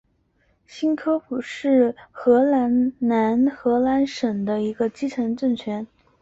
[0.65, 5.85] 新科普是荷兰南荷兰省的一个基层政权。